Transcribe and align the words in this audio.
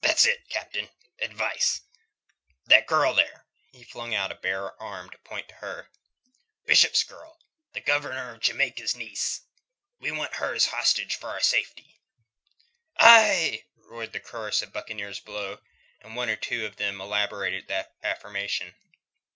"That's 0.00 0.24
it, 0.24 0.48
Captain; 0.48 0.88
advice. 1.20 1.82
That 2.66 2.88
girl, 2.88 3.14
there." 3.14 3.46
He 3.70 3.84
flung 3.84 4.12
out 4.12 4.32
a 4.32 4.34
bare 4.34 4.74
arm 4.82 5.08
to 5.10 5.18
point 5.18 5.48
to 5.50 5.54
her. 5.62 5.88
"Bishop's 6.66 7.04
girl; 7.04 7.38
the 7.72 7.80
Governor 7.80 8.34
of 8.34 8.40
Jamaica's 8.40 8.96
niece.... 8.96 9.42
We 10.00 10.10
want 10.10 10.34
her 10.34 10.52
as 10.52 10.66
a 10.66 10.70
hostage 10.70 11.14
for 11.14 11.28
our 11.30 11.40
safety." 11.40 12.00
"Aye!" 12.96 13.62
roared 13.76 14.12
in 14.16 14.22
chorus 14.22 14.58
the 14.58 14.66
buccaneers 14.66 15.20
below, 15.20 15.60
and 16.00 16.16
one 16.16 16.28
or 16.28 16.34
two 16.34 16.66
of 16.66 16.74
them 16.74 17.00
elaborated 17.00 17.68
that 17.68 17.94
affirmation. 18.02 18.74